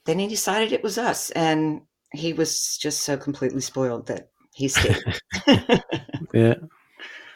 [0.05, 1.31] then he decided it was us.
[1.31, 4.97] And he was just so completely spoiled that he stayed.
[6.35, 6.55] yeah.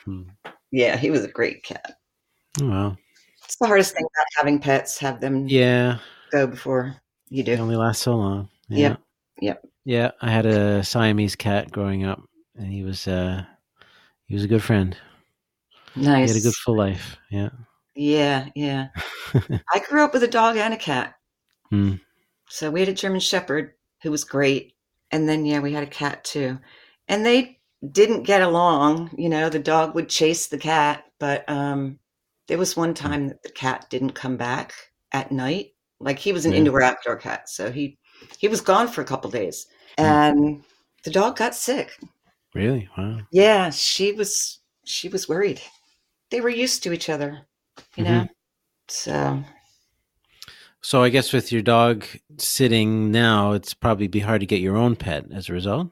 [0.04, 0.22] Hmm.
[0.72, 1.98] yeah, he was a great cat.
[2.61, 2.96] Oh, wow.
[3.44, 4.98] It's the hardest thing about having pets.
[4.98, 5.98] Have them Yeah,
[6.33, 6.96] go before
[7.28, 7.62] you they do.
[7.62, 8.48] only last so long.
[8.68, 8.78] Yeah.
[8.88, 9.00] Yep.
[9.42, 9.66] Yep.
[9.85, 12.22] Yeah, I had a Siamese cat growing up,
[12.56, 13.44] and he was uh
[14.26, 14.96] he was a good friend.
[15.96, 16.30] Nice.
[16.30, 17.16] He had a good full life.
[17.30, 17.50] Yeah.
[17.94, 18.88] Yeah, yeah.
[19.74, 21.14] I grew up with a dog and a cat.
[21.68, 21.94] Hmm.
[22.48, 24.74] So we had a German Shepherd who was great.
[25.11, 26.59] And then, yeah, we had a cat too.
[27.11, 27.59] And they
[27.92, 29.11] didn't get along.
[29.18, 31.05] You know, the dog would chase the cat.
[31.18, 31.99] But um,
[32.46, 32.94] there was one hmm.
[32.94, 34.73] time that the cat didn't come back
[35.12, 35.75] at night.
[35.99, 36.59] Like he was an Yeah.
[36.59, 37.51] indoor outdoor cat.
[37.51, 37.99] So he,
[38.38, 39.66] he was gone for a couple days.
[39.99, 40.05] Hmm.
[40.05, 40.64] And
[41.05, 41.99] the dog got sick.
[42.55, 42.88] Really?
[42.96, 43.20] Wow.
[43.31, 45.61] Yeah, she was she was worried.
[46.31, 47.46] They were used to each other,
[47.96, 48.12] you mm-hmm.
[48.12, 48.29] know.
[48.88, 49.44] So
[50.81, 52.05] So I guess with your dog
[52.38, 55.90] sitting now, it's probably be hard to get your own pet as a result.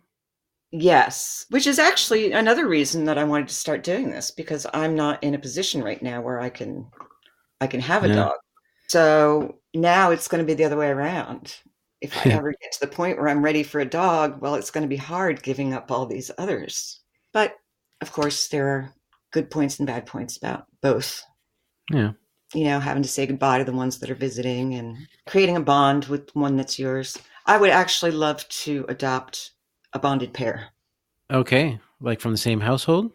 [0.70, 4.94] Yes, which is actually another reason that I wanted to start doing this because I'm
[4.94, 6.86] not in a position right now where I can
[7.60, 8.14] I can have a Yeah.
[8.14, 8.36] dog.
[8.88, 11.56] So now it's going to be the other way around.
[12.00, 14.70] If I ever get to the point where I'm ready for a dog, well, it's
[14.70, 17.00] going to be hard giving up all these others.
[17.32, 17.56] But
[18.00, 18.94] of course, there are
[19.32, 21.22] good points and bad points about both.
[21.92, 22.12] Yeah.
[22.54, 25.60] you know, having to say goodbye to the ones that are visiting and creating a
[25.60, 27.18] bond with one that's yours.
[27.46, 29.52] I would actually love to adopt
[29.98, 30.68] a bonded pair
[31.30, 31.78] Okay.
[32.00, 33.12] Like from the same household?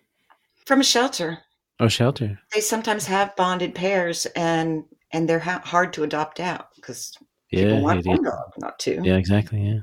[0.65, 1.39] from a shelter.
[1.79, 2.39] Oh, shelter.
[2.53, 7.13] They sometimes have bonded pairs, and and they're ha- hard to adopt out because
[7.51, 7.63] Yeah.
[7.63, 8.99] people want one dog, not two.
[9.03, 9.61] Yeah, exactly.
[9.65, 9.79] Yeah.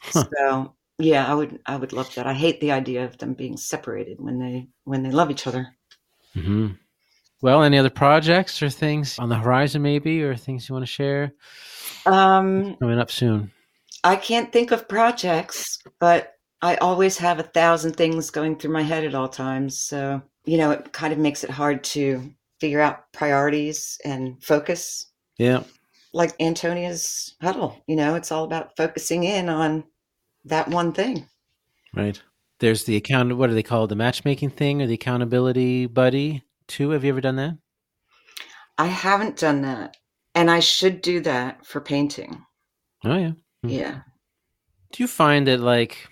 [0.00, 0.24] Huh.
[0.36, 2.26] So yeah, I would I would love that.
[2.26, 5.68] I hate the idea of them being separated when they when they love each other.
[6.34, 6.68] hmm
[7.42, 10.92] Well, any other projects or things on the horizon, maybe, or things you want to
[11.00, 11.32] share
[12.06, 13.52] Um, coming up soon?
[14.04, 18.82] I can't think of projects, but I always have a thousand things going through my
[18.82, 19.80] head at all times.
[19.80, 25.06] So, you know, it kind of makes it hard to figure out priorities and focus.
[25.38, 25.64] Yeah.
[26.12, 29.84] Like Antonia's huddle, you know, it's all about focusing in on
[30.44, 31.26] that one thing.
[31.94, 32.20] Right.
[32.60, 33.36] There's the account.
[33.36, 33.88] What do they call it?
[33.88, 36.44] The matchmaking thing or the accountability buddy?
[36.68, 36.90] Too.
[36.90, 37.58] Have you ever done that?
[38.78, 39.96] I haven't done that.
[40.34, 42.44] And I should do that for painting.
[43.04, 43.32] Oh yeah.
[43.62, 43.68] Hmm.
[43.68, 44.00] Yeah.
[44.92, 46.08] Do you find that like,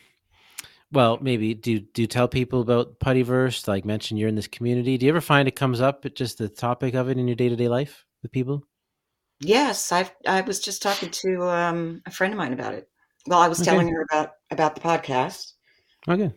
[0.92, 3.68] well, maybe do do you tell people about Puttyverse?
[3.68, 4.96] Like, mention you're in this community.
[4.98, 7.36] Do you ever find it comes up at just the topic of it in your
[7.36, 8.64] day to day life with people?
[9.40, 12.88] Yes, I've I was just talking to um, a friend of mine about it.
[13.26, 13.70] Well, I was Okay.
[13.70, 15.52] telling her about about the podcast.
[16.08, 16.32] Okay.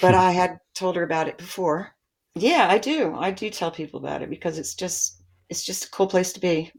[0.00, 1.94] but I had told her about it before.
[2.34, 3.14] Yeah, I do.
[3.16, 6.40] I do tell people about it because it's just it's just a cool place to
[6.40, 6.72] be.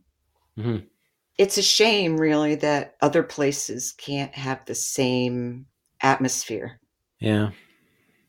[0.58, 0.86] Mhm.
[1.40, 5.66] It's a shame really that other places can't have the same
[6.04, 6.80] atmosphere.
[7.20, 7.52] Yeah.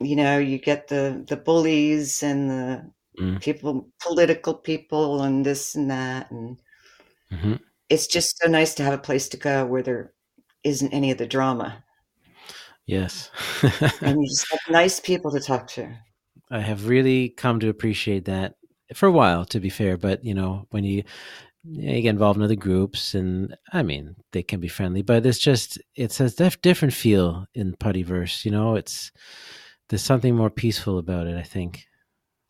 [0.01, 3.41] You know, you get the the bullies and the Mm.
[3.41, 6.61] people political people and this and that and
[7.31, 10.15] hmm it's just so nice to have a place to go where there
[10.65, 11.85] isn't any of the drama
[12.87, 13.31] Yes.
[14.03, 15.97] and you just have nice people to talk to.
[16.51, 18.55] I have really come to appreciate that
[18.95, 19.97] for a while, to be fair.
[19.97, 21.05] But you know, when you,
[21.65, 25.39] you get involved in other groups, and I mean, they can be friendly, but it's
[25.39, 28.45] just it's a def- different feel in Puttyverse.
[28.45, 29.13] You know, it's
[29.89, 31.37] there's something more peaceful about it.
[31.37, 31.87] I think.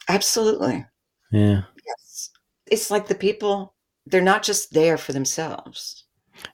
[0.09, 0.85] Absolutely.
[1.33, 1.62] Yeah.
[1.87, 2.31] Yes.
[2.66, 3.75] It's like the people,
[4.07, 6.05] they're not just there for themselves.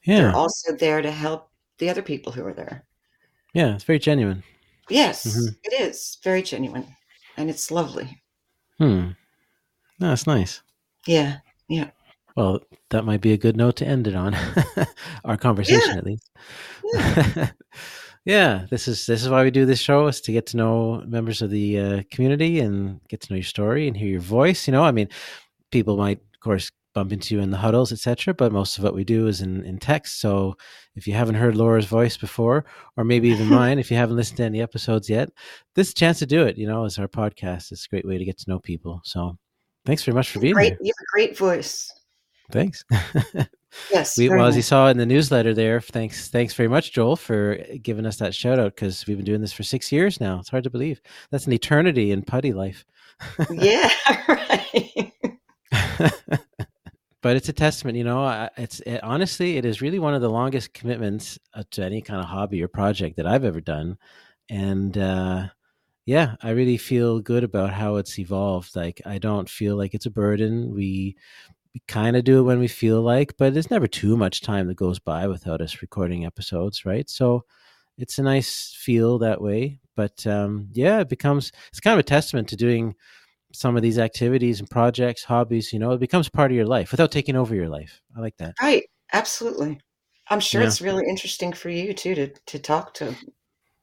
[0.04, 0.18] Yeah.
[0.22, 2.84] They're also there to help the other people who are there.
[3.54, 3.74] Yeah.
[3.74, 4.42] It's very genuine.
[4.90, 5.56] Yes, Mhm.
[5.64, 6.86] it is very genuine
[7.36, 8.22] and it's lovely.
[8.78, 9.10] Hmm.
[9.98, 10.62] No, that's nice.
[11.06, 11.38] Yeah.
[11.68, 11.90] Yeah.
[12.36, 14.36] Well, that might be a good note to end it on.
[15.24, 16.30] Our conversation, at least.
[18.26, 21.02] yeah, this is this is why we do this show is to get to know
[21.06, 24.68] members of the uh, community and get to know your story and hear your voice.
[24.68, 25.08] You know, I mean,
[25.70, 28.34] people might, of course, bump into you in the huddles, etc.
[28.34, 30.20] But most of what we do is in in text.
[30.20, 30.56] So
[30.94, 32.66] if you haven't heard Laura's voice before,
[32.98, 35.30] or maybe even mine, if you haven't listened to any episodes yet,
[35.74, 36.58] this chance to do it.
[36.58, 39.00] You know, as our podcast, it's a great way to get to know people.
[39.04, 39.38] So
[39.86, 40.72] thanks very much for being Great.
[40.72, 40.78] here.
[40.82, 41.90] You have a great voice.
[42.50, 42.84] Thanks.
[43.92, 44.16] Yes.
[44.16, 47.56] We, well, as you saw in the newsletter there, thanks, thanks very much, Joel, for
[47.82, 50.38] giving us that shout out because we've been doing this for six years now.
[50.38, 51.00] It's hard to believe.
[51.30, 52.84] That's an eternity in putty life.
[53.50, 53.90] yeah.
[54.28, 55.12] Right.
[57.22, 58.48] but it's a testament, you know.
[58.56, 62.20] It's it, honestly, it is really one of the longest commitments uh, to any kind
[62.20, 63.98] of hobby or project that I've ever done,
[64.48, 65.48] and uh,
[66.06, 68.76] yeah, I really feel good about how it's evolved.
[68.76, 70.72] Like, I don't feel like it's a burden.
[70.72, 71.16] We
[71.76, 74.66] we kind of do it when we feel like, but there's never too much time
[74.66, 77.06] that goes by without us recording episodes, right?
[77.10, 77.44] So
[77.98, 79.80] it's a nice feel that way.
[79.94, 82.94] But um, yeah, it becomes it's kind of a testament to doing
[83.52, 86.92] some of these activities and projects, hobbies, you know, it becomes part of your life
[86.92, 88.00] without taking over your life.
[88.16, 88.54] I like that.
[88.62, 88.84] Right.
[89.12, 89.78] Absolutely.
[90.30, 90.68] I'm sure yeah.
[90.68, 93.14] it's really interesting for you too to to talk to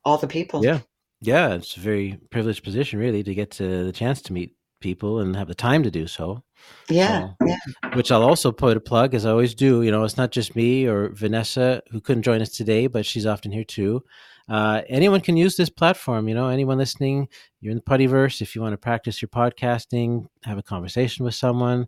[0.04, 0.66] all the people.
[0.66, 0.80] Yeah.
[1.22, 5.20] Yeah, it's a very privileged position really to get to the chance to meet people
[5.20, 6.44] and have the time to do so.
[6.90, 7.58] Yeah, so, yeah.
[7.96, 9.82] Which I'll also put a plug, as I always do.
[9.82, 13.26] You know, it's not just me or Vanessa who couldn't join us today, but she's
[13.26, 14.04] often here too.
[14.48, 16.28] Uh, anyone can use this platform.
[16.28, 17.28] You know, anyone listening,
[17.62, 18.42] you're in the Puttyverse.
[18.42, 21.88] If you want to practice your podcasting, have a conversation with someone,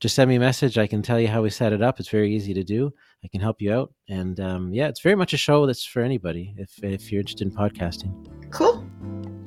[0.00, 0.78] just send me a message.
[0.78, 2.00] I can tell you how we set it up.
[2.00, 2.92] It's very easy to do.
[3.24, 3.94] I can help you out.
[4.08, 7.46] And um, yeah, it's very much a show that's for anybody if if you're interested
[7.46, 8.12] in podcasting.
[8.50, 8.84] Cool.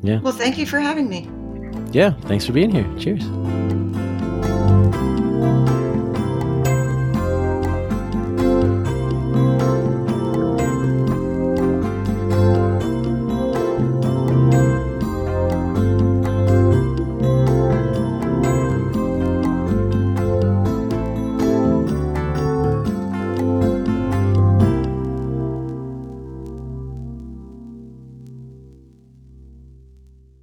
[0.02, 0.22] Yeah.
[0.22, 1.28] Well, thank you for having me
[1.92, 2.88] yeah, thanks for being here.
[2.98, 3.26] Cheers.